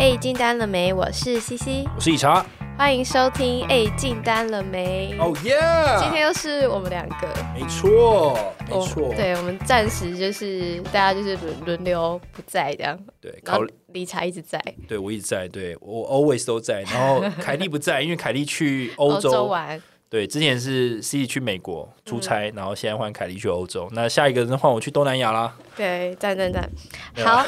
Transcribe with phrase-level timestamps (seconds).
[0.00, 0.94] 哎，进单了没？
[0.94, 2.42] 我是西西我是理查，
[2.78, 3.66] 欢迎收听。
[3.66, 5.14] 哎，进单了没？
[5.18, 5.60] 哦耶！
[6.00, 8.34] 今天又是我们两个，没错，
[8.66, 9.12] 没错。
[9.14, 12.98] 对，我们暂时就是大家就是轮轮流不在这样。
[13.20, 14.58] 对，考理查一直在。
[14.88, 16.80] 对，我一直在，对我 always 都在。
[16.90, 19.78] 然后凯莉不在，因为凯莉去欧洲 玩。
[20.10, 23.88] 对，之前是 C 去美国出差，然后现在换凯莉去欧洲。
[23.92, 25.56] 那下一个人换我去东南亚啦。
[25.76, 26.68] 对，赞赞赞。
[27.24, 27.46] 好，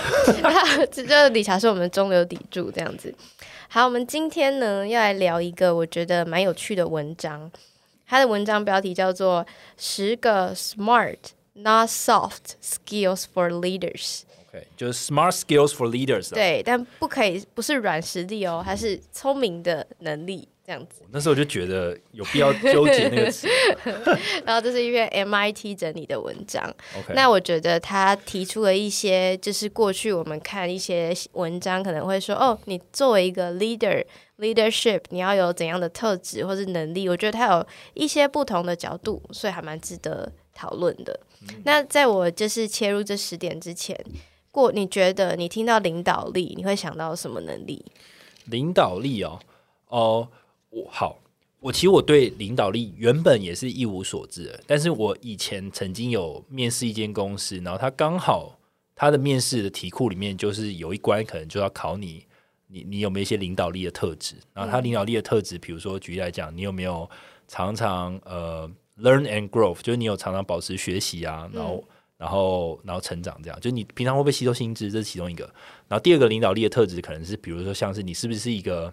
[0.92, 3.12] 这这理查是我们中流砥柱这样子。
[3.66, 7.50] 好，我们今天呢要来聊一个我觉得蛮有趣的文章。
[8.06, 9.44] 它的文章标题叫做
[9.76, 11.18] 《十个 Smart
[11.54, 14.20] Not Soft Skills for Leaders》。
[14.50, 16.32] OK，就是 Smart Skills for Leaders。
[16.32, 20.46] 对，但不可以不是软实力哦，它是聪明的能力。
[20.64, 23.48] 这样子，那时候我就觉得有必要纠结那个词。
[24.46, 26.62] 然后这是一篇 MIT 整理的文章。
[26.96, 37.08] OK，那我觉得他提出了一些，就是过去我们看一些文章可能会说，哦，你作为一个 leader，leadership，你要有怎样的特质或是能力？
[37.08, 41.18] 我觉得他有一些不同的角度，所以还蛮值得讨论的。
[41.64, 43.98] 那在我就是切入这十点之前，
[44.52, 47.84] 过你觉得你听到领导力，你会想到什么能力？
[48.44, 49.40] 领导力哦，
[49.88, 50.28] 哦。
[50.72, 51.18] 我好，
[51.60, 58.58] 我其实我对领导力原本也是一无所知的，但是我以前曾经有面试一间公司，然后他刚好
[58.96, 62.24] 他的面试的题库里面就是有一关可能就要考你，
[62.68, 64.34] 你你有没有一些领导力的特质？
[64.54, 67.08] 然后他领导力的特质，比如说举例来讲，你有没有
[67.46, 68.66] 常常呃
[68.98, 71.84] learn and grow，就是你有常常保持学习啊，然后
[72.16, 74.90] 然后然后成长这样，就是你平常会不会吸收新知？
[74.90, 75.44] 这是其中一个。
[75.86, 78.90] 然后第二个领导力的特质可能是，比如说像是你是不是一个。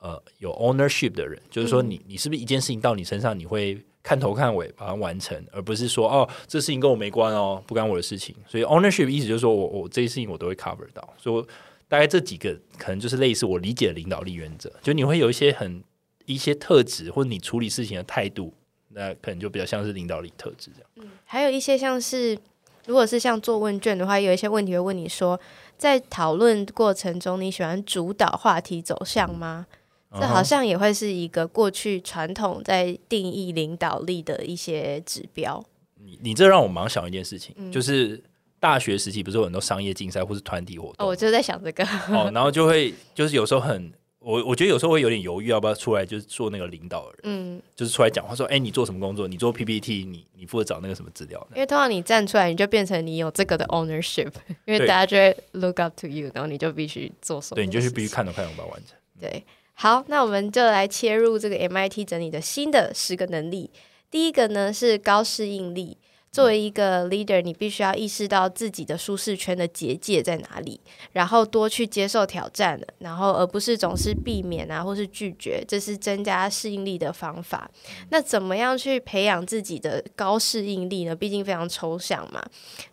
[0.00, 8.34] 呃，有 ownership 的人，就是说你你是不是一件事情到你身上，你会看头看尾把它完成，而不是说哦，这事情跟我没关哦，不干我的事情。
[8.46, 11.12] 所以 ownership 意思就是说我我这些事情我都会 cover 到。
[11.18, 11.44] 所以
[11.88, 15.82] 大概这几个可能就是类似我理解的领导力原则，就你会有一些很
[16.26, 18.54] 一些特质，或者你处理事情的态度，
[18.90, 20.90] 那可能就比较像是领导力特质这样。
[20.96, 22.38] 嗯，还有一些像是，
[22.86, 25.40] 如果是像做问卷的话，有一些问题会问你说，
[25.76, 29.66] 在讨论过程中，你喜欢主导话题走向吗？
[30.12, 35.62] 这好像也会是一个过去传统在定义领导力的一些指标。
[36.02, 38.22] 你你这让我忙想一件事情，就是
[38.58, 41.06] 大学时期不是有很多商业竞赛或是团体活动？
[41.06, 41.84] 哦，我就在想这个。
[42.10, 47.18] 哦， 然后就会就是有时候很我我觉得有时候会有点犹豫，要不要出来就是做那个领导人？
[47.24, 49.28] 嗯，就是出来讲话说，哎，你做什么工作？
[49.28, 51.46] 你做 PPT，你你负责找那个什么资料？
[51.54, 54.32] 因为通常你站出来，你就变成你有这个的 ownership，
[54.64, 57.56] 因为大家就会 look up to you，然后你就必须做什么？
[57.56, 58.96] 对，你就是必须看懂看懂把它完成。
[59.20, 59.44] 对。
[59.80, 63.70] 好，那我们就来切入这个 MIT 整理的新的十个能力。
[64.10, 65.96] 第一个呢是高适应力。
[66.32, 70.80] 作为一个 leader，你必须要意识到自己的舒适圈的结界在哪里，
[71.12, 77.70] 然后多去接受挑战，然后而不是总是避免啊或是拒绝，这是增加适应力的方法。
[78.10, 81.14] 那怎么样去培养自己的高适应力呢？
[81.14, 82.44] 毕竟非常抽象嘛。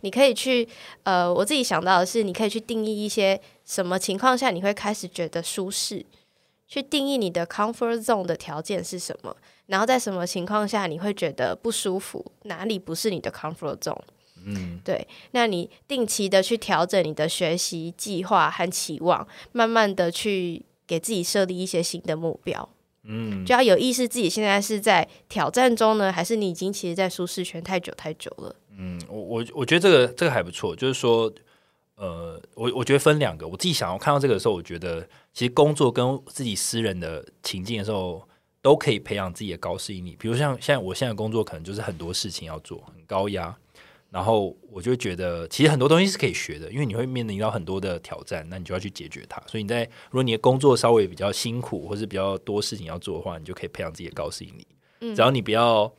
[0.01, 0.67] 你可以去，
[1.01, 6.05] 呃，我自己想到的是，你可以去定义一些什么情况下你会开始觉得舒适。
[6.67, 9.35] 去定义你的 comfort zone 的条件是什么，
[9.67, 14.01] 然后在什么情况下你会觉得不舒服，哪里不是你的 comfort zone？
[14.45, 22.67] 嗯，对，那你定期的去调整你的学习计划和期望，慢慢的去给自己设立一些新的目标。
[23.03, 28.55] 嗯，就要有意识自己现在是在挑战中呢，还是你已经其实，在舒适圈太久太久了？
[28.77, 31.31] 嗯，我我我觉得这个这个还不错，就是说。
[31.95, 38.27] 呃，我我觉得分两个，我自己想要看到这个的时候，我觉得其实工作跟自己私人的情境的时候，
[38.61, 40.13] 都可以培养自己的高适应力。
[40.19, 43.55] 比如像现在我现在工作可能就是很多事情要做，很高压，
[44.09, 49.41] 然后我就觉得其实很多东西是可以学的，因为你会面临到很多的挑战，那你就要去解决它。
[49.47, 54.67] 所以你在如果你的工作稍微比较辛苦，或是比较多事情要做的话，你就可以培养自己的高适应力。
[54.99, 55.89] 嗯，只要你不要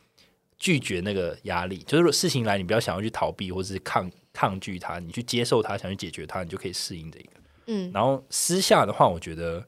[0.58, 4.10] 拒绝那个压力，就是事情来，你不要想要去逃避或者是抗。
[4.36, 7.30] 抗拒它，你去接受它，想去解决它，你就可以适应这个。
[7.68, 9.66] 嗯，然后私下的话，我觉得，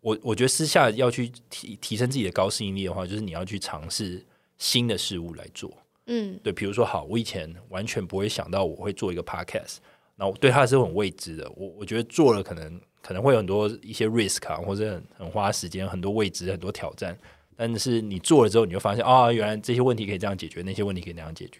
[0.00, 4.24] 我我觉得私下要去提提升自己的高适应力的话，就是你要去尝试
[4.56, 5.68] 新的事物来做。
[6.06, 9.78] 嗯，对，比如说，好，我以前完全不会想到我会做一个 podcast，
[10.14, 11.50] 那我对它是很未知的。
[11.56, 17.18] 我我觉得做了可能可能会有很多一些 risk 啊，或者很很花时间，很多未知，很多挑战。
[17.56, 21.58] 但是你做了之后，你就发现啊，原来这些问题可以这样解决，那些问题可以那样解决。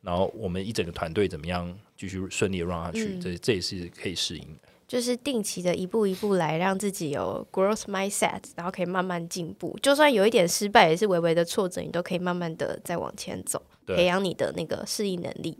[0.00, 3.18] 然后我们一整个团队怎么样继续顺利的让下去？
[3.18, 4.68] 这这也是可以适应的。
[4.86, 9.76] 就是定期的一步一步来，让自己有 growth mindset，然后可以慢慢进步。
[9.82, 15.58] 就算有一点失败，也是微微的挫折，你都可以慢慢的再往前走，培养你的那个适应能力。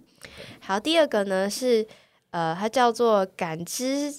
[0.61, 1.87] 好，第二个呢是
[2.31, 4.15] 呃，它叫做感知。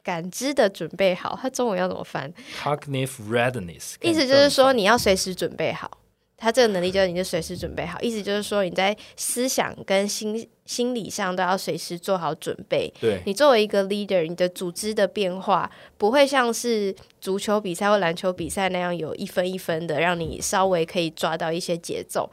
[0.00, 2.32] 感知的准备好，它中文要怎么翻
[2.62, 5.97] ？cognitive readiness，意思就是说你要随时准备好。
[6.38, 12.92] 它这个能力就是你就随时准备好，意思就是说你在思想跟心心理上都要随时做好准备。
[13.00, 22.30] 对你作为一个 leader，你的组织的变化不会像是足球比赛或篮球比赛那样有一分一分的，让你稍微可以抓到一些节奏。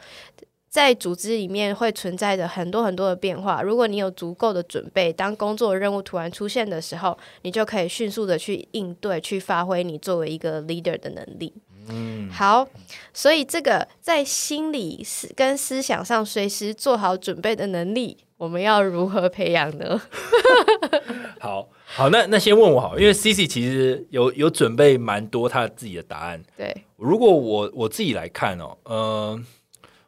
[0.69, 11.53] 在组织里面会存在着很多很多的变化，如果你有足够的准备，当工作任务突然出现的时候，你就可以迅速的去应对，去发挥你作为一个 leader 的能力。
[11.89, 12.67] 嗯，好，
[13.13, 20.01] 所以这个在心理思跟思想上随时做好准备的能力，我们要如何培养呢？
[21.39, 26.43] 好 好，那那先问我好，因为 C C 其实有有准备蛮多他自己的答案。
[26.57, 29.39] 对，如果我我自己来看哦，呃，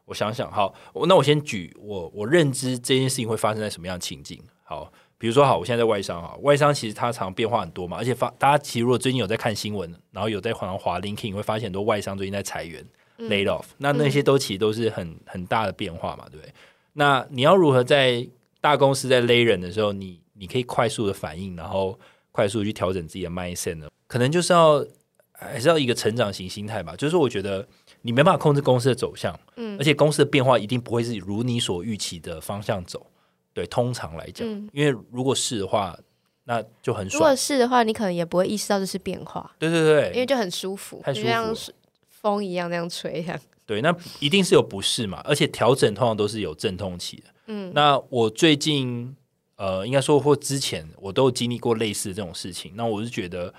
[0.06, 0.74] 我想想，好，
[1.08, 4.42] 那我先举我我认知这件事情会发生在什么样的情境。
[4.64, 12.86] 好，比如说好，我现在在外商啊，外商其实它常变化很多嘛，而且发大家其实如果最近有在看新闻，然后有在华华 LinkedIn 会发现很多外商最近在裁员、
[13.18, 16.54] laid off，那那些都其实都是很很大的变化嘛，对不对？
[16.94, 18.28] 那你要如何在
[18.62, 21.98] 大公司在勒人的时候，你你可以快速的反应，然后
[22.32, 23.88] 快速去调整自己的 mindset 呢？
[24.08, 24.86] 可能就是要
[25.32, 26.96] 还是要一个成长型心态吧。
[26.96, 27.68] 就是我觉得
[28.04, 33.06] 你没办法控制公司的走向，嗯而且公司的变化一定不会是如你所预期的方向走。
[33.58, 35.98] 对，通常来讲，嗯因为如果是的话，
[36.44, 37.36] 那就很如果。
[37.36, 41.74] 是的话，你可能也不会意识到这是变化，对对对，因为就很舒服，太舒服像是
[42.08, 43.40] 风一样那样吹，这样。
[43.66, 47.24] 对，那一定是有不适嘛，而且调整通常都是有阵痛期的。
[47.48, 49.16] 嗯，那我最近
[49.56, 52.74] 呃，应该说或之前我都有经历过类似的这种事情。
[52.76, 53.52] 那我是觉得，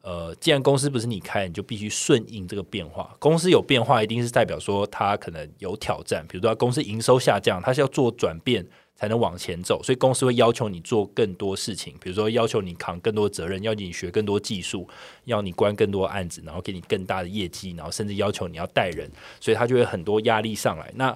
[0.00, 3.14] 呃，既然公司不是你开，你就必须顺应这个变化。
[3.18, 8.66] 公司有变化，一定是代表说它可能有挑战，比如说公司营收下降，它是要做转变
[9.04, 14.88] 才能往前走，所以公司会要求你做更多事情，比如说要求你扛更多责任，要你学更多技术，
[15.24, 19.10] 要你关更多案子，然后给你更大的业绩，然后甚至要求你要带人，
[19.40, 20.90] 所以他就会很多压力上来。
[20.94, 21.14] 那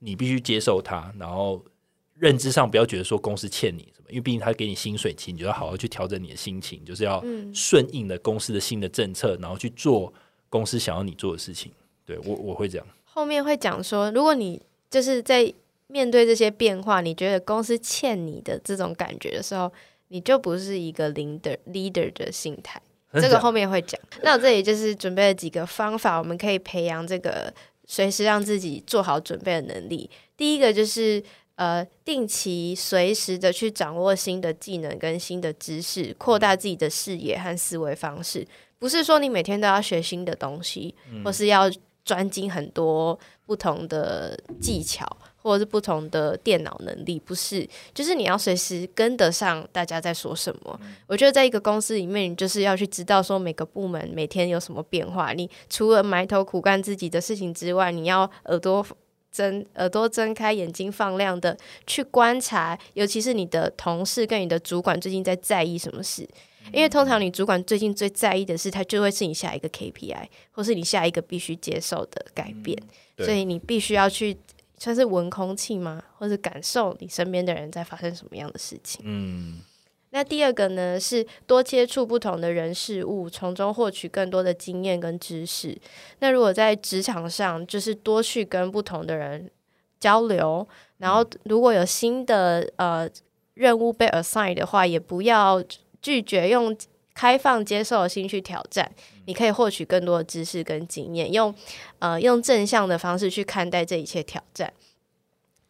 [0.00, 1.64] 你必须接受他，然后
[2.14, 10.12] 认知上不要觉得说公司欠你什么，因为毕竟他给你薪水期，你就要好好去调整你的心情，就是要嗯顺应了公司的新的政策，然后去做
[10.48, 11.70] 公司想要你做的事情。
[12.04, 14.60] 对我我会这样，后面会讲说，如果你
[14.90, 15.54] 就是在
[15.90, 19.70] 面对这些变化，你觉得公司欠你的这种感觉的时候，
[20.08, 22.80] 你就不是一个 leader leader 的心态。
[23.14, 24.00] 这个后面会讲。
[24.22, 27.52] 那我这里就是准备了几个方法，我们可以培养这个
[27.84, 30.08] 随时让自己做好准备的能力。
[30.36, 31.20] 第一个就是
[31.56, 38.46] 呃，定期随时的去掌握新的技能跟新的知识，扩大自己的视野和思维方式。
[38.78, 40.94] 不是说你每天都要学新的东西，
[41.24, 41.70] 或是要
[42.04, 45.04] 专精很多不同的技巧。
[45.42, 50.78] 或者是不同的电脑能力，不是，就是你要随时跟得上大家在说什么。
[51.06, 55.32] 我觉得在一个公司里面，你就是要去知道说每个部门每天有什么变化。
[55.32, 58.86] 你除了埋头苦干自己的事情之外，你要耳朵
[59.32, 61.56] 睁耳朵睁开，眼睛放亮的
[61.86, 66.28] 去观察，尤其是你的同事跟你的主管最近在在意什么事。
[66.72, 72.76] 因为通常你主管最近最在意的事，他就会是你下一个 KPI，或是你下一个必须接受的改变，
[73.16, 74.36] 对所以你必须要去。
[74.82, 76.02] 算是闻空气吗？
[76.18, 79.02] 或者感受你身边的人在发生什么样的事情？
[79.04, 79.60] 嗯，
[80.08, 85.78] 那第二个呢，是多接触不同的人事物，从中获取更多的经验跟知识。
[86.20, 89.50] 那如果在职场上，就是多去跟不同的人
[90.00, 90.66] 交流，
[90.96, 93.06] 然后如果有新的呃
[93.52, 95.62] 任务被 assign 的话，也不要
[96.00, 96.74] 拒绝用
[97.12, 98.90] 开放接受的心去挑战。
[99.26, 101.54] 你可以获取更多的知识跟经验，用
[102.00, 104.72] 呃用正向的方式去看待这一切挑战。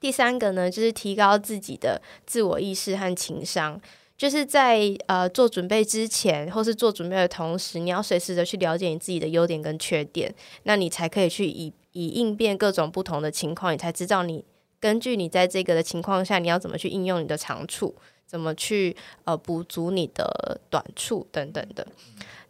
[0.00, 3.80] 第三个呢，就是提高自己的自我意识和情商。
[4.16, 14.44] 就是在呃做准备之前，或是做准备的同时，你要随时的去了解你自己的优点跟缺点，那你才可以去以以应变各种不同的情况，你才知道你
[14.78, 17.94] 根据你在这个的情况下，你要怎么去应用你的长处，
[18.26, 21.86] 怎么去呃补足你的短处等等的。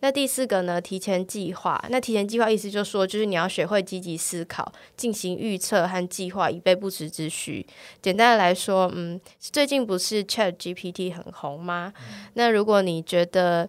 [0.00, 0.80] 那第四个呢？
[0.80, 1.83] 提前计划。
[1.90, 7.66] 那提前计划意思就是说，就是你要学会积极思考，进行预测和计划，以备不时之需。
[8.00, 11.92] 简单的来说，嗯，最近不是 Chat GPT 很红吗？
[12.35, 13.69] 那如果你觉得，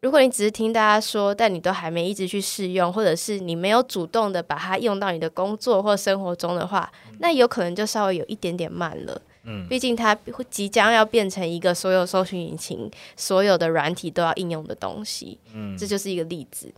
[0.00, 9.20] 如果你只是听大家说，但你都还没一直去试用，或者是你没有主动的把它用到你的工作或生活中的话，那有可能就稍微有一点点慢了。
[9.44, 10.16] 嗯，毕竟它
[10.48, 15.38] 即将要变成一个所有搜寻引擎、所有的软体都要应用的东西。
[15.52, 16.72] 嗯，这就是一个例子。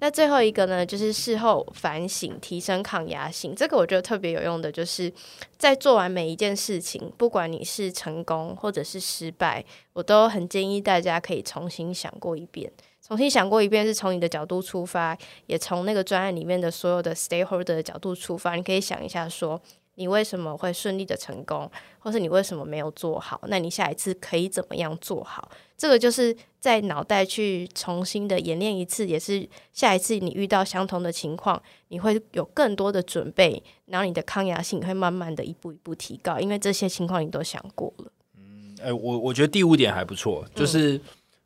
[0.00, 3.54] 那最后一个呢，就是事后反省，提升抗压性。
[3.54, 5.12] 这个我觉得特别有用的，就是
[5.56, 12.70] 在做完每一件事情，不管你是成功或者是失败，我都很建议大家可以重新想过一遍。
[13.02, 19.60] 重新想过一遍，是从你的角度出发，也从那个专案里面的所有的 stakeholder 的角度出发，你可以想一下说。
[20.00, 23.38] 你为什么会顺利的成功，或是你为什么没有做好？
[23.48, 25.50] 那你下一次可以怎么样做好？
[25.76, 38.10] 这个就是在脑袋去重新的演练一次，也是下一次你遇到相同的情况，你会有更多的准备，然后你的抗压性会慢慢的一步一步提高，因为这些情况你都想过了。
[38.38, 40.98] 嗯，哎，我我觉得第五点还不错，就是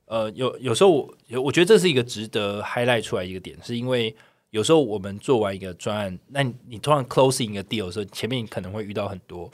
[0.07, 4.15] 呃，有有时候我我觉得这是一个值得 highlight 出来一个点，是因为。
[4.55, 9.51] 有时候我们做完一个专案，那你突然 closing 一个 deal 的时候，前面可能会遇到很多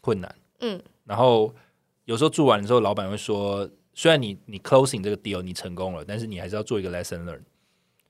[0.00, 1.52] 困难，嗯，然后
[2.04, 7.40] 有时候做完的时候，老板会说，虽然你你 closing 这个 deal 你成功了，但是你还是要做一个 lesson learn。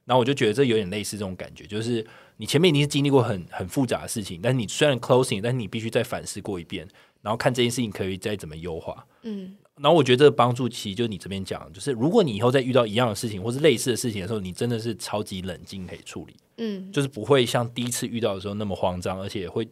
[0.04, 2.06] 然后我就觉得这有点类似这种感觉，就是
[2.37, 6.87] 你前面已经是经历过很很复杂的事情，但是你虽然 closing，但是你必须再反思过一遍，
[7.23, 9.56] 然后看这件事情可以再怎么优化，嗯。
[9.83, 19.69] 然后我觉得这个帮助其实就是你这边讲，就是如果你以后再遇到一样的事情或是类似的事情的时候，你真的是超级冷静可以处理，嗯，就是不会像第一次遇到的时候那么慌张，而且会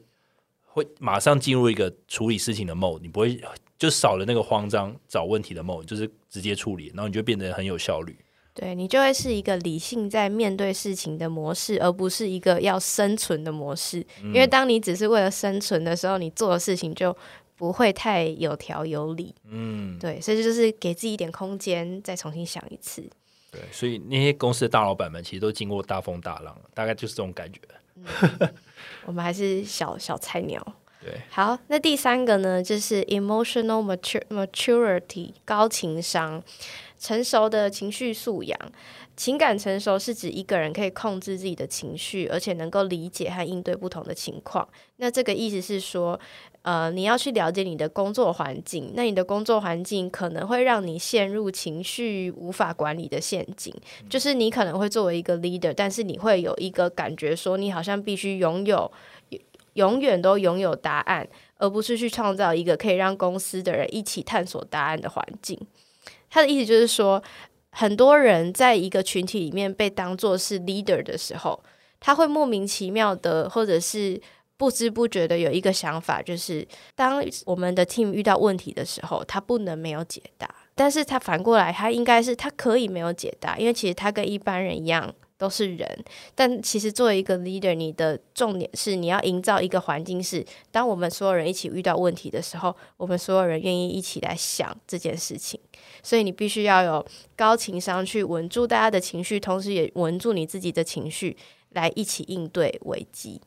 [0.65, 3.41] 会马上进入一个处理事情的 mode，你不会
[3.79, 8.17] 就少了那个慌张找问题的 mode，就是直接处理，然后你就变得很有效率。
[8.55, 14.05] 对你就会是一个理性在面对事情的模式，而不是一个要生存的模式。
[14.23, 17.17] 因为当你只是为了生存的时候，你做的事情就。
[17.63, 23.09] 不会太有条有理，嗯，对，所以就是给自己一点空间，再重新想一次。
[23.53, 27.61] 对，所以那些公司的大老板们其实都经过大风大浪，大概就是这种感觉。
[29.07, 30.61] 我们还是小小菜鸟。
[31.01, 33.97] 对，好，那第三个呢，就是 emotional
[34.29, 36.43] maturity 高情商，
[36.99, 38.59] 成熟的情绪素养。
[39.15, 44.69] 情感成熟是指一个人可以控制自己的情绪，而且能够理解和应对不同的情况。
[44.97, 46.19] 那这个意思是说。
[46.63, 53.75] 呃，你要去了解你的工作环境，那你的工作环境可能会让你陷入情绪无法管理的陷阱。
[54.09, 58.91] 就是你可能会作为一个 leader，但是你会有一个感觉说，你好像必须拥有
[59.73, 65.59] 永远都拥有答案，而不是去创造一个可以让公司的人一起探索答案的环境。
[66.31, 67.21] 他的意思就是说，
[67.71, 71.61] 很多人在一个群体里面被当做是 leader 的时候，
[71.99, 74.21] 他会莫名其妙的，或者是。
[74.63, 76.65] 不知不觉的有一个想法，就是
[76.95, 80.49] 当我们的 team 遇到问题的时候，他不能没有解答。
[80.77, 86.05] 但是他反过来，他应该是他可以没有解答，因为其实他跟一般人一样都是人。
[86.37, 95.59] 但其实作为一个 leader，你的重点是你要营造一个环境，是当我们所有人一起遇到问题的时候，我们所有人愿意一起来想这件事情。
[96.05, 97.05] 所以你必须要有
[97.35, 101.37] 高情商去稳住大家的情绪，同时也稳住你自己的情绪，
[101.71, 103.41] 来一起应对危机。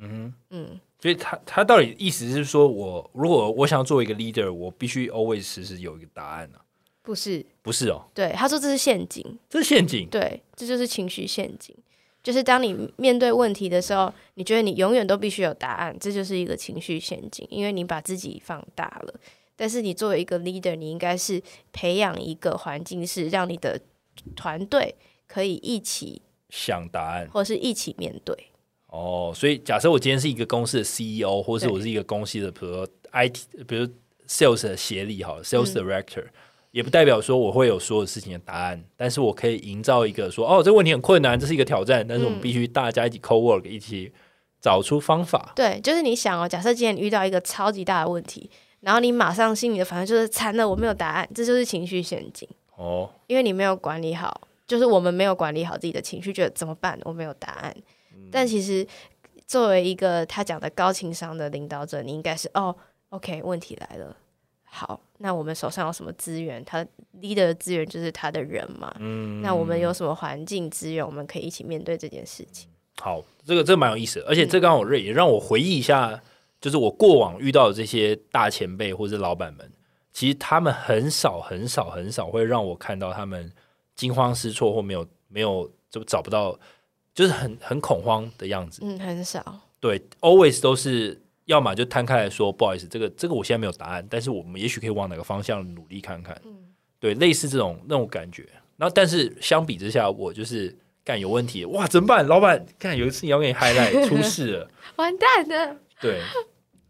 [0.00, 6.58] 嗯嗯，所以他他到底意思是说，我如果我想要做一个 leader，我必须 always 时时有一个答案呢？
[7.02, 8.04] 不是，不是哦。
[8.12, 10.06] 对，他说这是陷阱，这是陷阱。
[10.10, 11.74] 对，这就是情绪陷阱。
[12.22, 19.14] 就是当你面对问题的时候，你觉得你永远都必须有答案，这就是一个情绪陷阱，因为你把自己放大了。
[19.56, 23.80] 但是你作为一个 leader，你应该是培养一个环境，是让你的
[24.36, 24.94] 团队
[25.26, 28.36] 可以一起想答案，或是一起面对。
[28.88, 33.86] 哦，所以假设我今天是一个公司的 CEO，或是我是一个公司的，比如 IT，比如
[34.26, 36.24] Sales 的协理，好，Sales Director，
[36.70, 44.10] 也不代表说我会有所有事情的答案，但是我可以营造一个说，哦，这个问题很困难，这是一个挑战，但是我们必须大家一起 co work，一起
[44.60, 45.52] 找出方法。
[45.54, 52.48] 对，就是你想哦，假设今天遇到一个超级大的问题，然后你马上心里的反应就是惨了，我没有答案，这就是情绪陷阱。
[52.76, 56.98] 哦，因为你没有管理好，就是我们没有管理好自己的情绪，觉得怎么办？
[57.04, 57.76] 我没有答案。
[58.30, 58.86] 但其实，
[59.46, 62.76] 作为一个他讲的高情商的领导者，你应该是哦
[63.08, 64.14] ，OK，问题来了，
[64.64, 66.62] 好，那我们手上有什么资源？
[66.64, 66.84] 他
[67.20, 72.68] leader 的资源就是他的人嘛，嗯，那我们有什么环境资源，我们可以一起面对这件事情。
[73.00, 76.22] 好，这个这个蛮有意思的，而且这刚好也让我回忆一下，
[76.60, 79.72] 就是我过往遇到的这些大前辈或者老板们，
[80.12, 83.50] 其实他们很少很少很少会让我看到他们
[83.96, 86.58] 惊慌失措或没有没有就找不到。
[87.18, 89.60] 就是很很恐慌的样子，嗯，很少。
[89.80, 96.40] 对，always 都是要么就摊开来说，不好意思，这个这个我现在没有答案，但是我们也许可以往哪个方向努力看看。
[96.44, 96.54] 嗯，
[97.00, 98.46] 对，类似这种那种感觉。
[98.76, 100.72] 然后，但是相比之下，我就是
[101.02, 102.24] 干有问题，哇，怎么办？
[102.24, 105.76] 老板，看有一次你要给你 highlight 出事了，完蛋了。
[106.00, 106.20] 对，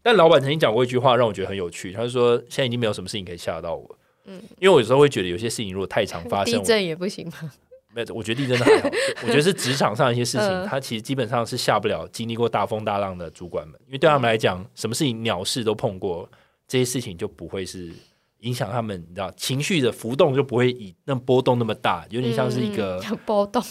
[0.03, 1.91] 但老板曾经讲过一句话，让我觉得很有趣。
[1.91, 7.51] 他说：“现在已经没有什么事情可以吓得到我。”嗯，因为我有时候会觉得有些事情如果太常发生，地震也不行吗？
[7.93, 8.89] 没有，我觉得地震还好。
[9.23, 16.29] 我觉得是职场上一些事情，他其实基本上是下不了经历过大风大浪的主管们，因为对他们来讲，什么事情鸟事都碰过，
[16.67, 17.91] 这些事情就不会是
[18.39, 23.63] 影响他们，你知道情绪的浮动就不会以那波动那么大，有点像是一个波动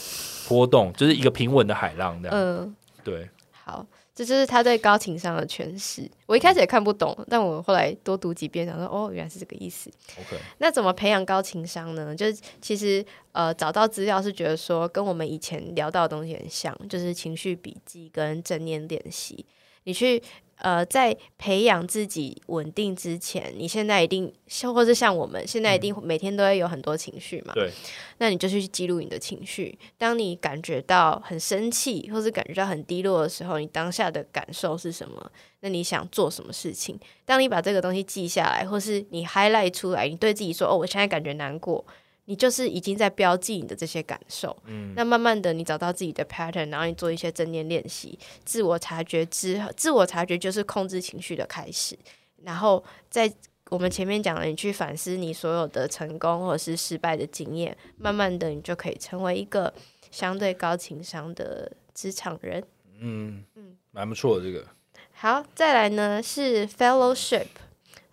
[0.49, 2.37] 波动，就是一个平稳的海浪这样。
[2.37, 3.29] 嗯，对。
[3.65, 3.87] 好。
[4.19, 6.11] 这就是他对高情商的诠释。
[6.27, 9.89] 我一开始也看不懂，但我后来多读几遍，想说哦，原来是这个意思。
[10.19, 12.13] OK，那怎么培养高情商呢？
[12.17, 19.47] 就是其实呃，找到资料是觉得说，跟我们以前聊到的东西很像，就是情绪笔记跟正念练习。
[19.85, 20.21] 你去。
[20.61, 24.33] 呃，在培养自己稳定之前，你现在一定，
[24.75, 27.53] 或是像我们现在一定每天都会有很多情绪嘛？
[27.55, 27.71] 对。
[28.19, 29.79] 那你就去记录你的情绪。
[29.97, 35.31] 当你感觉到很生气，或是感觉到很低落的时候，你当下的感受是什么？
[35.61, 36.99] 那你想做什么事情？
[37.25, 41.85] 当你把这个东西记下来，或是你 highlight 出来，你对自己说：“哦，我现在感觉难过。”
[42.29, 51.99] 你就是已经在标记你的这些感受，嗯，那慢慢的你找到自己的 pattern，然后你做一些正念练习，自我察觉之后，自我察觉就是控制情绪的开始。
[52.43, 53.33] 然后在
[53.71, 59.73] 我们前面讲了，你去反思你所有的成功或者是失败的经验，慢慢的你就可以成为一个
[60.11, 62.63] 相对高情商的职场人。
[63.01, 64.67] 嗯嗯，蛮不错的这个。
[65.13, 67.47] 好，再来呢是 fellowship。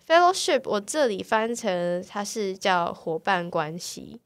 [0.06, 4.20] Fellowship，我这里翻成它是叫伙伴关系。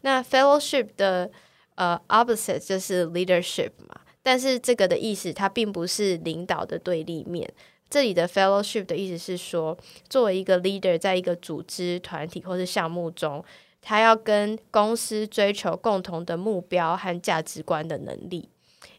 [0.00, 1.30] 那 Fellowship 的
[1.76, 7.48] 呃 opposite 就是 leadership 嘛，但是这个的意思它并不是领导的对立面。
[7.88, 13.44] 这里的 Fellowship 的意思是说，作为一个 leader，在一个组织、团体或是项目中，
[13.80, 18.48] 他要跟公司追求共同的目标和价值观的能力。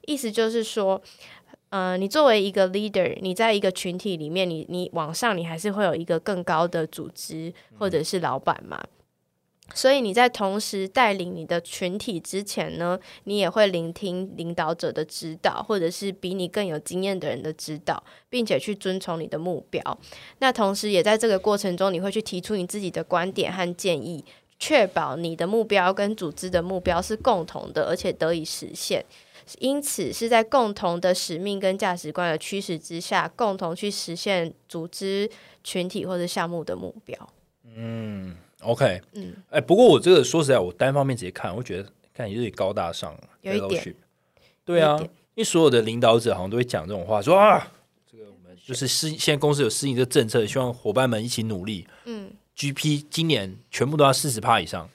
[0.05, 1.01] 意思就是说。
[1.71, 8.81] 嗯，你作为一个 leader，你在一个群体里面，你你往上，你还是会有一个更高的组织或者是老板嘛。
[9.73, 19.81] 所以你在同时带领你的群体之前呢，你也会聆听领导者的指导，或者是比你更有经验的人的指导，并且去遵从你的目标。
[20.39, 24.25] 那同时也在这个过程中，你会去提出你自己的观点和建议，
[24.59, 29.05] 确保你的目标跟组织的目标是共同的，而且得以实现。
[29.59, 35.29] 因此，是在共同的使命跟价值观的驱使之下，共同去实现组织、
[35.63, 37.29] 群体或者项目的目标。
[37.75, 43.95] 嗯，OK，嗯，哎，不过我这个说实在，我单方面直接看，我觉得看有点高大上，有一点。
[44.63, 47.71] 对啊，因为所有的领导者好像都会讲这种话，说啊，
[48.11, 51.87] 这个我们就是适现在公司有适应这个政策，希望伙伴们一起努力。
[52.05, 54.89] 嗯，GP 今年全部都要四十趴以上，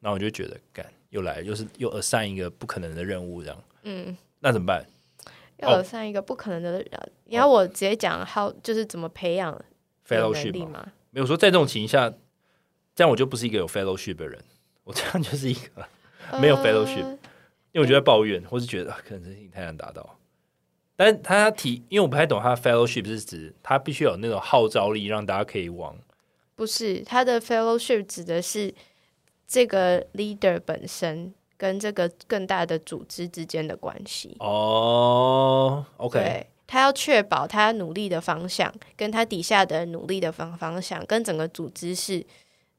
[0.00, 0.84] 那我就觉得干。
[1.10, 4.84] 又来，又是又 assign 一个不可能的任务，这样，嗯，那怎么办？
[5.58, 9.64] 要 assign 一个不可能的人，你要我直接讲 how 就是怎么培养
[10.06, 10.92] fellowship 吗？
[11.10, 12.16] 没有说在这种情况下，
[12.94, 14.42] 这样我就不是一个有 fellowship 的人，
[14.84, 15.86] 我这样就是一个
[16.40, 17.06] 没有 fellowship，
[17.72, 20.18] 因为我觉得抱怨，或是觉得可能这事情太难达到。
[20.96, 25.96] 但他提，因为我不太懂他的 fellowship 是指他必须有那种号召力，让大家可以往，
[26.54, 28.74] 不是他的 fellowship 指的是。
[29.48, 42.24] 这个 leader 本身跟这个更大的组织之间的关系哦，OK，他要确保他努力的方向跟他底下的努力的方方向跟整个组织是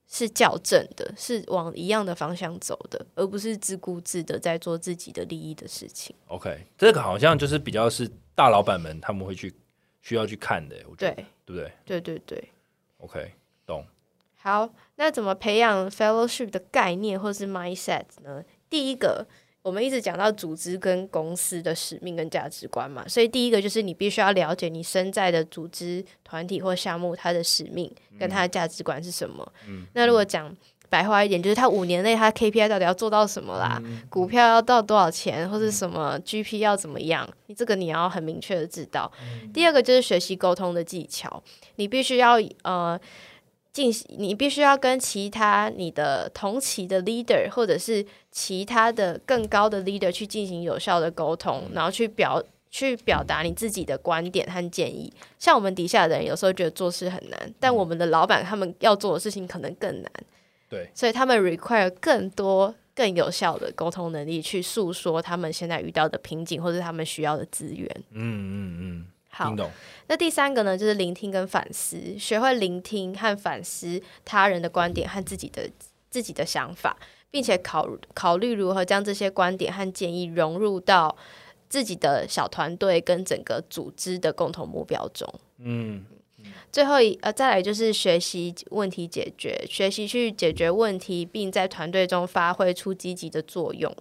[0.07, 6.15] 是校正的，是往一样的方向走的，而不是自顾自的在做自己的利益的事情。
[6.27, 9.53] OK，这个好像就是比较是大老板们他们会去
[10.01, 11.71] 需要去看的，我觉得对不对？
[11.85, 12.49] 对对对
[12.99, 13.33] ，OK，
[13.65, 13.85] 懂。
[14.39, 18.41] 好，那怎么培养 fellowship 的概念或是 mindset 呢？
[18.69, 19.25] 第一个，
[19.61, 29.51] 我们一直讲到组织跟公司的使命跟价值观嘛，所以第一个就是你必须要了解你身在的组织、团体或项目它的使命跟它的价值观是什么。
[29.67, 30.55] 嗯，那如果讲
[30.89, 33.81] 白话一点，就是它五年内它 KPI 到底要做到什么啦？
[34.09, 37.27] 股票要到多少钱，或者什么 GP 要怎么样？
[37.47, 39.11] 你这个你要很明确的知道。
[39.53, 41.43] 第二个就是学习沟通的技巧，
[41.75, 42.99] 你必须要呃。
[43.77, 55.13] 进行，你必须要跟其他你的同期的 leader，或者是其他的更高的 leader 去进行有效的沟通，然后去表去表达你自己的观点和建议。
[55.37, 60.11] 像我们底下的人有时候觉得做事很难，但我们的老板他们要做的事情可能更难。
[60.67, 67.87] 对，所以他们 require 更多更有效的沟通能力，去诉说他们现在遇到的瓶颈或者他们需要的资源。
[68.09, 69.05] 嗯嗯嗯。
[69.37, 69.55] 好，
[70.07, 75.69] 那第三个呢，就是聆听跟反思，学会聆听和反思他人的观点和自己的
[76.09, 76.97] 自己的想法，
[77.29, 81.15] 并且考考虑如何将这些观点和建议融入到
[81.69, 85.31] 自己的小团队跟整个组织的共同目标中。
[85.59, 86.03] 嗯，
[86.71, 93.95] 最后一呃，再来就是学习问题解决，学习去解决问题，并在团队中发挥出积极的作用。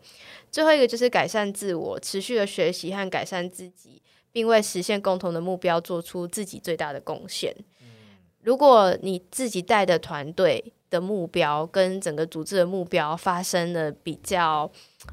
[0.50, 4.00] 最后一个就是改善自我，持续的学习和改善自己，
[4.36, 7.56] 并为实现共同的目标做出自己最大的贡献。
[8.42, 14.70] 如果你自己带的团队的目标跟整个组织的目标发生了比较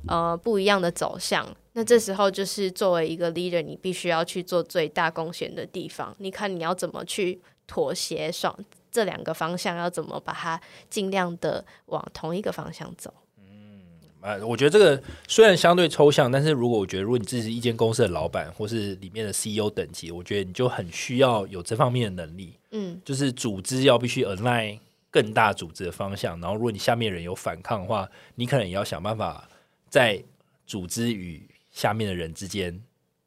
[0.10, 6.14] 呃不一样的走向，那这时候就是作为一个 leader，你必须要去做最大贡献的地方。
[6.20, 8.54] 你看你要怎么去妥协双
[8.92, 10.60] 这两个方向，要怎么把它
[10.90, 13.14] 尽量的往同一个方向走。
[14.24, 22.54] 啊，我觉得这个虽然相对抽象，但是如果我觉得，如果你自己是一间公司的老板，或是里面的 CEO 等级，我觉得你就很需要有这方面的能力。
[22.72, 24.80] 嗯，就是组织要必须 align
[25.12, 29.50] 更大组织的方向，然后如果你下面人有反抗的话，你可能也要想办法
[29.90, 30.24] 在
[30.66, 32.82] 组织与下面的人之间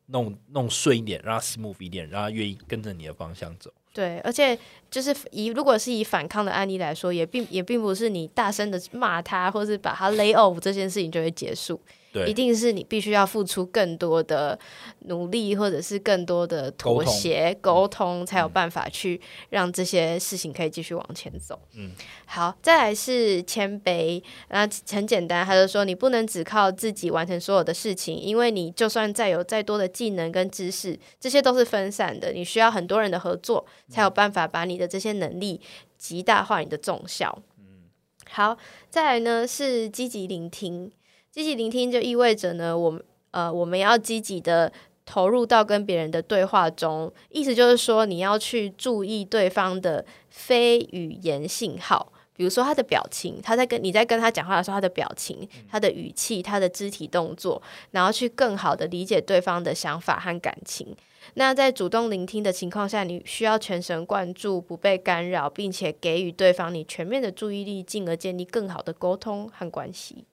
[0.06, 3.70] 弄弄顺一点，让他 smooth 一点，让他愿意跟着你的方向走。
[3.96, 4.58] 对，而且
[4.90, 11.80] 就是以如果是以反抗的案例来说，也并也并不是你大声的骂他，或是把他 lay off 这件事情就会结束。
[12.16, 14.58] 对，一定是你必须要付出更多的
[15.00, 21.60] 努力，或者是更多的妥协、沟通，才有办法去让这些事情可以继续往前走。
[21.74, 21.90] 嗯，
[22.24, 35.60] 好，再来是谦卑，那很简单，他就说你不能只靠自己完成所有的事情，因为你就算再有再多的技能跟知识，这些都是分散的，你需要很多人的合作，才有办法把你的这些能力
[35.98, 37.42] 极大化你的重效。
[37.58, 37.90] 嗯，
[38.30, 38.56] 好，
[38.88, 40.90] 再来呢是积极聆听。
[41.36, 44.72] 积极聆听就意味着呢，我们呃，我们要积极的
[45.04, 60.96] 投入到跟别人的对话中，意思就是说，你要去注意对方的非语言信号，比如说他的表情，他在跟你在跟他讲话的时候，他的表情、他的语气、他的肢体动作，然后去更好的理解对方的想法和感情。
[61.34, 70.24] 那在主动聆听的情况下，你需要全神贯注，不被干扰，并且给予对方你全面的注意力，进而建立更好的沟通和关系。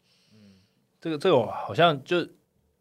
[1.04, 2.24] 这个这个好像就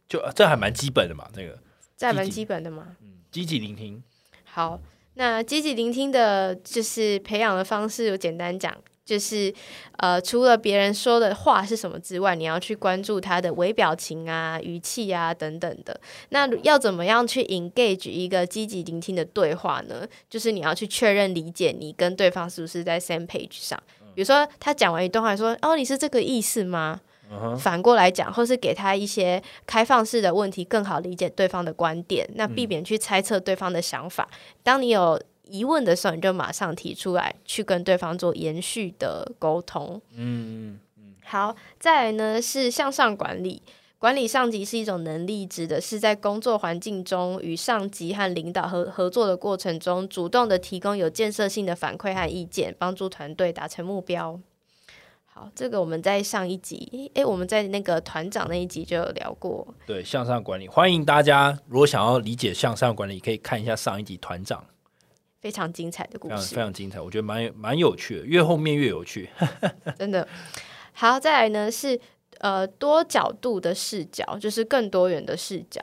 [0.09, 1.59] 就这还蛮基本的嘛，这个
[1.97, 2.95] 这还蛮基本的嘛。
[3.01, 4.01] 嗯，积极聆听。
[4.45, 4.79] 好，
[5.15, 8.73] 那积极聆听的就是培养的方式，我简单讲，
[9.05, 9.53] 就是
[9.97, 16.01] 呃，除了别人说的话是什么之外，你要去关注他的微表情啊、语气啊等等的。
[16.29, 20.07] 那要怎么样去 engage 一个积极聆听的对话呢？
[20.31, 23.83] 就是你要去确认理解你跟对方是不是在 same page 上。
[24.15, 27.01] 比如说他讲完一段话，说：“哦，你是这个意思吗？”
[27.59, 34.29] 反过来讲，或是给他一些开放式的问题，更好理解对方的观点，那避免去猜测对方的想法。
[34.63, 40.01] 当你有疑问的时候，你就马上提出来，去跟对方做延续的沟通。
[40.15, 43.63] 嗯嗯好，再来呢是向上管理，
[43.99, 54.39] 管理上级是一种能力，指的是在工作环境中与上级和领导合合作的过程中，主动的提供有建设性的反馈和意见，帮助团队达成目标。
[55.35, 59.67] 好，这个我们在上一集，哎，我们在那个团长那一集就有聊过。
[59.87, 64.63] 对，向上管理，欢迎大家如果想要理解向上管理，可以看一下上一集团长，
[65.41, 69.31] 非常精彩的故事，非常精彩，我觉得蛮蛮有趣的，越后面越有趣，
[69.99, 70.29] 真的。
[70.93, 71.99] 好，再来呢是
[72.41, 75.81] 呃多角度的视角，就是更多元的视角。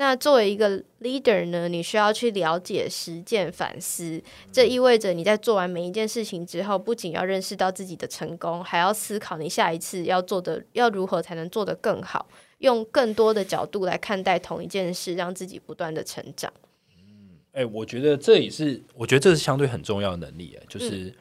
[0.00, 4.22] 那作为一个 leader 呢，你需要去了解、实践、反思。
[4.52, 16.52] 这意味着你在做完每一件事情之后，不仅要认识到自己的成功，还要思考你下一次要做的要如何才能做得更好，用更多的角度来看待同一件事，让自己不断的成长。
[16.96, 21.12] 嗯，哎，我觉得这也是，我觉得这是相对很重要的能力，就是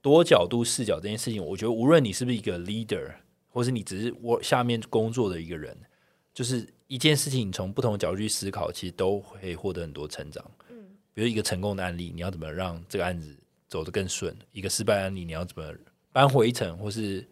[0.00, 1.44] 多角度视角这件事情。
[1.44, 3.16] 我觉得无论你是不是一个 leader，
[3.50, 5.76] 或是你只是我下面工作的一个人，
[6.32, 6.66] 就是。
[6.86, 10.44] 一件事情，你从不同的角度去思考，其实都会获得很多成长。
[10.68, 10.76] 嗯，
[11.14, 13.34] 比如一个成功的案例，你要怎么让这个案子
[13.68, 14.36] 走得更顺？
[14.52, 15.74] 一个失败案例，你要怎么
[16.12, 17.26] 扳回一城，或是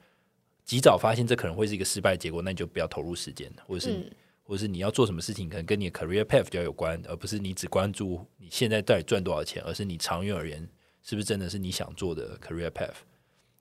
[0.65, 4.13] 及早发现这可能会是一个失败结果，那你就不要投入时间，或者是，
[4.43, 10.67] 或者是你要做什么事情，可能跟你的 career path 比较有关，而不是你只关注你现在到底赚多少钱，而是你长远而言
[11.03, 12.95] 是不是真的是你想做的 career path？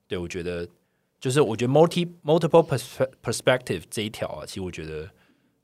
[0.08, 0.66] 对我觉得，
[1.20, 2.66] 就是我觉得 multi multiple
[3.22, 5.10] perspective 这一条啊，其实我觉得。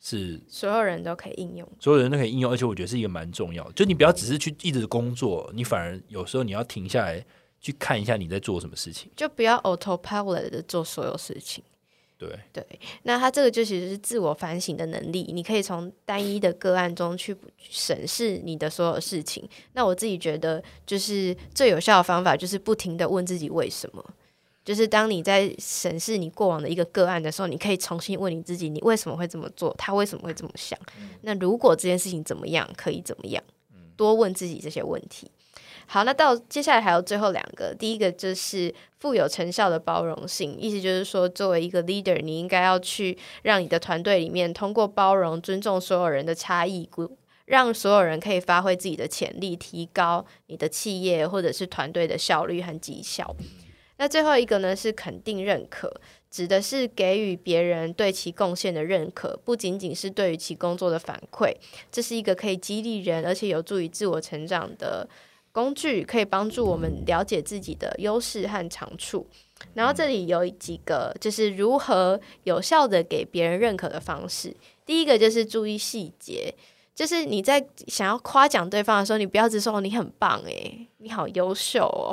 [0.01, 3.73] 是所有人都可以应用，所有人都可以应用，而且我觉得是一个蛮重要的。
[3.73, 7.25] 就你不要只是去一直工作，你反而有时候你要停下来
[7.61, 11.65] 去看一下你在做什么事情，就不要 autopilot 的做所有事情。
[12.17, 12.65] 对对，
[13.05, 19.49] 那他这个就其实是自我反省的能力，你可以从单一的个案中去审视你的所有事情。
[19.75, 24.05] 那我自己觉得，就是最有效的方法，就是不停的问自己为什么。
[24.68, 29.74] 就是当你在审视你过往的一个个案的时候，你可以重新问你自己：你为什么会这么做？
[29.78, 30.78] 他为什么会这么想？
[31.22, 33.42] 那如果这件事情怎么样，可以怎么样？
[33.96, 35.31] 多问自己这些问题。
[35.87, 46.87] 好，那到接下来还有最后两个，第一个就是富有成效的包容性，意思就是说，作为一个 leader，你应该要去让你的团队里面通过包容、尊重所有人的差异，
[47.46, 53.35] 让所有人可以发挥自己的潜力，提高你的企业或者是团队的效率和绩效。
[53.99, 61.55] 那最后一个呢，是肯定认可，指的是给予别人对其贡献的认可，不仅仅是对于其工作的反馈，
[61.93, 65.07] 这是一个可以激励人，而且有助于自我成长的。
[65.51, 69.27] 工具可以帮助我们了解自己的优势和长处，
[69.75, 74.55] 然后这里有几个就是如何有效的给别人认可的方式。
[74.87, 76.55] 第一个就是注意细节，
[76.95, 82.13] 就是你在想要夸奖对方的时候，你不要只说你很棒诶，你好优秀哦，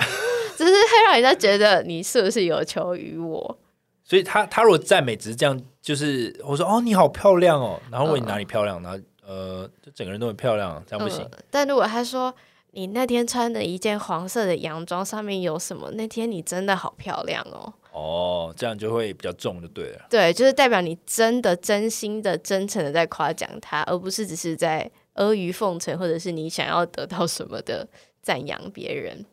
[0.56, 3.58] 只是会让人家觉得你是不是有求于我。
[4.04, 11.28] 所以他他如果赞美只是这样，就是我说哦你好漂亮哦，然后问你哪里漂亮，然后呃就整个人都很漂亮，这样不行。
[11.50, 12.34] 但如果他说。
[12.78, 15.90] 你那天穿的一件黄色的洋装，上面有什么？
[15.92, 17.74] 那天你真的好漂亮哦！
[17.94, 20.06] 哦，这样就会比较重，就对了。
[20.10, 27.88] 对，就是代表你真的、真心的、真诚的在夸奖他，而不是只是在阿谀奉承，或者是你想要得到什么的
[28.22, 29.26] 赞扬别人。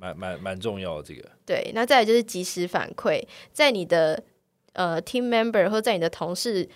[0.00, 1.28] 蛮蛮蛮重要的这个。
[1.44, 4.22] 对，那再来就是及时反馈，在你的
[4.72, 6.68] 呃 team member 或在你的同事。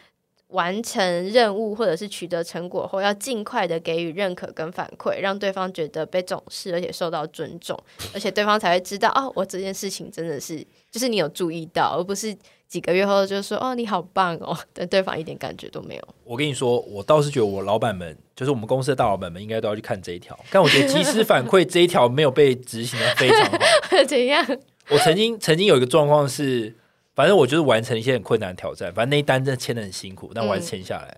[0.49, 7.77] 完成任务或者是取得成果后，要尽快的给予认可跟反馈，让对方觉得被重视，而且受到尊重，
[8.13, 12.37] 而且对方才会知道哦，我这件事情真的是就是你有注意到，而不是
[12.75, 16.09] 几个月后就说哦你好棒哦， 但对方一点感觉都没有。
[16.25, 20.37] 我跟你说，我倒是觉得我老板们，就是我们公司的大老板们，应该都要去看这一条。
[20.51, 23.59] 但我觉得及时反馈这一条没有被执行的非常好。
[24.09, 24.45] 怎样？
[24.89, 26.75] 我曾经曾经有一个状况是。
[27.17, 31.17] 反正我就是完成一些很困难的挑战，反正那一单真的签的很辛苦，但我还是签下来。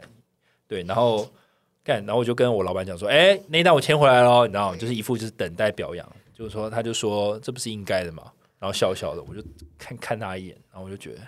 [0.69, 1.27] 对，然后
[1.83, 8.25] 干，然后我就跟我老板讲说：“哎，那一单我签回来了。”你知道，就是一副就是等待表扬，就是说他就说这不是应该的嘛，
[8.59, 9.43] 然后笑笑的，我就
[9.79, 11.21] 看看他一眼，然后我就觉得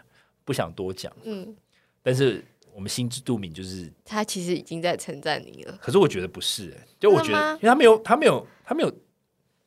[0.48, 1.12] 不想多讲。
[1.24, 1.54] 嗯，
[2.02, 5.78] 但是我们心知肚明，就是他其实已经在称赞你了。
[5.78, 8.90] 可是我觉得不是，就我觉得，因为他没有，他没有，他没有。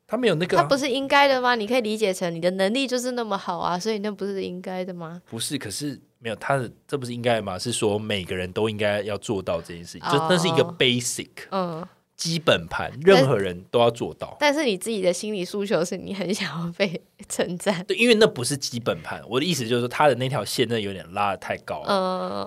[0.08, 1.56] 他没有那个，他不是应该的吗？
[1.56, 5.22] 你可以理解成你的能力就是那么好啊，所以那不是应该的吗？
[5.30, 7.58] 不是，可是没有他的，这不是应该吗？
[7.58, 11.88] 是说每个人都应该要做到这件事情，就那是一个 basic，嗯，
[12.22, 14.38] 基本盘，任何人都要做到。
[14.40, 19.20] 但是你自己的心理诉求是你很想要被称赞，对，因为那不是基本盘。
[19.28, 21.88] 我的意思就是说，他的那条线那有点拉的太高了，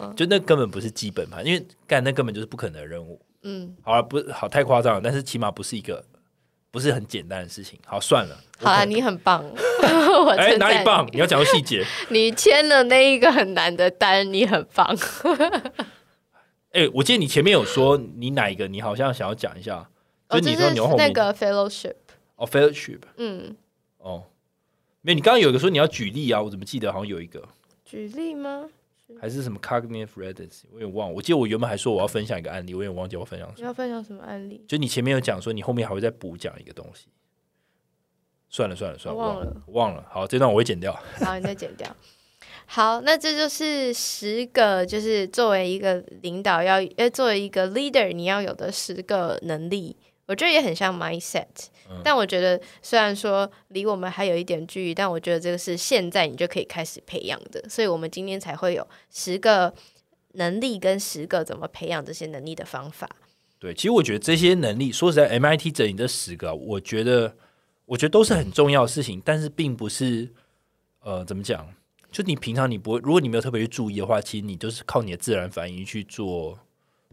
[0.04, 3.20] 嗯，就那根本不是基本盘，因为干那根本就是不可能的任务。
[3.42, 6.04] 嗯，好了，不好太夸张了，但是起码不是一个。
[6.70, 8.36] 不是很简单的事情，好算了。
[8.58, 9.44] 好啊，你很棒。
[10.36, 11.08] 哎，哪里棒？
[11.12, 11.84] 你要讲细节。
[12.10, 14.92] 你签了那一个很难的单，你很棒。
[16.74, 19.88] 哎，我记得你前面有说你哪一个，你好像想要讲一下。
[20.28, 21.94] 就你说牛那个 fellowship。
[22.34, 22.98] 哦，fellowship。
[23.16, 23.56] 嗯。
[23.98, 24.24] 哦，
[25.02, 27.46] 没有，你刚刚有一个说你要举例啊，我怎么记得好像有一个。
[27.84, 28.68] 举例吗？
[29.20, 31.12] 还是什么 cognitive readiness，我有点忘。
[31.12, 33.58] 我记得我原本还说我要分享一个案例，我有点忘记我分享什么。
[33.58, 34.64] 你要分享什么案例？
[34.66, 37.06] 就你前面有讲说，你后面还会再补讲一个东西。
[38.48, 40.04] 算了算了算了，忘了忘了。
[40.10, 40.92] 好，这段我会剪掉。
[41.22, 41.94] 好，你再剪掉。
[42.66, 49.96] 好，那这就是十个，就是作为一个领导要，呃，作为一个 leader，你要有的十个能力。
[50.26, 51.44] 我觉得也很像 mindset，
[52.02, 59.74] 但我觉得虽然说离我们还有一点距离，但我觉得这个是现在你就可以开始培养的，所以我们今天才会有十个
[60.32, 63.06] 能力跟十个怎么培养这些能力的方法。
[63.58, 67.36] 对，其实我觉得这些能力，说实在，MIT 整理这十个，我觉得
[67.84, 70.32] 我觉得都是很重要的事情，但是并不是
[71.00, 71.68] 呃，怎么讲？
[72.14, 76.56] 就你平常你不会，如果你没有特别去注意的话，其实你都是靠你的自然反应去做。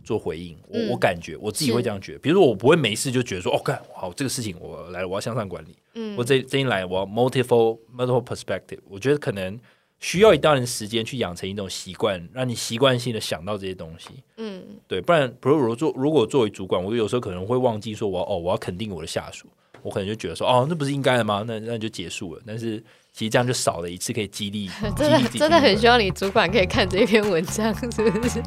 [0.03, 2.17] 做回应，我我感觉我自己会这样觉得。
[2.17, 5.75] 比如说，我不会没事就觉得说，哦，干好这个事情，我来了，我要向上管理。
[5.93, 8.79] 嗯，我这这一来，我要 multiple multiple perspective。
[8.89, 9.59] 我觉得可能
[9.99, 14.09] 需要一段时间去养成一种习惯，让你习惯性的想到这些东西。
[14.37, 19.47] 嗯，对，不然，比如如做如果作为主管，我有时候可能会忘记说，我哦，我要肯定我的下属，
[19.83, 21.43] 我可能就觉得说，哦，那不是应该的吗？
[21.45, 22.41] 那那就结束了。
[22.43, 22.83] 但是。
[23.13, 28.41] 其实这样就少了一次可以激励， 真的真的很希望你主管可以看这篇文章，是不是？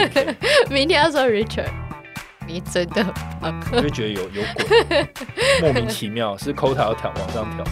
[0.70, 1.70] 明天要说 Richard，
[2.46, 3.04] 你真的，
[3.72, 5.08] 我就觉得有有鬼，
[5.62, 7.64] 莫名其妙，是 Cota 要调往上调。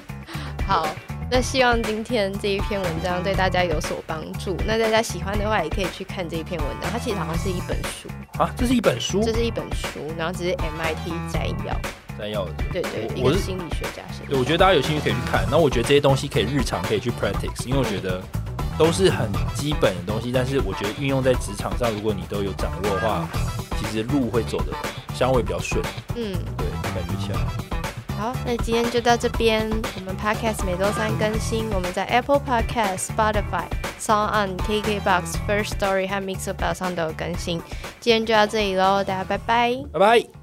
[0.68, 0.86] 好，
[1.30, 4.54] 那希望今天这一篇文章对大家有所帮助。
[4.66, 8.08] 那大家喜欢的话，也可以去看这一篇文章，它其实好像是一本书
[8.38, 11.74] 啊，这是一本书，这是一本书，然后只是 MIT 摘要。
[12.18, 15.46] 摘要的，对对，我是心理学家，对，我觉得大家有兴趣可以去看。
[15.50, 18.22] 那我觉得这些东西可以日常可以去 practice，因为我觉得
[18.78, 23.28] 都都是很基本的东西，但是我觉得运用在职场上，如果你都有掌握的话，
[23.78, 24.72] 其实路会走的
[25.14, 25.80] 相对比较顺。
[26.16, 27.38] 嗯，对，感觉起来。
[28.18, 29.70] 好，那今天就到这边。
[29.94, 33.66] 我们 Podcast 每周三更新，我们在 Apple Podcast、Spotify、
[34.00, 37.62] Song on KKBox、First Story 和 Mixer 上都有更新。
[38.00, 40.41] 今天就到这里喽，大家拜拜，拜拜。